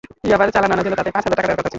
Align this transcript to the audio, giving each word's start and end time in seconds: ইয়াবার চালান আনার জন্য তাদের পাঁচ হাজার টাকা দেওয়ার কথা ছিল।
ইয়াবার 0.27 0.49
চালান 0.55 0.71
আনার 0.73 0.85
জন্য 0.85 0.95
তাদের 0.99 1.13
পাঁচ 1.15 1.23
হাজার 1.25 1.37
টাকা 1.37 1.47
দেওয়ার 1.47 1.59
কথা 1.59 1.67
ছিল। 1.67 1.69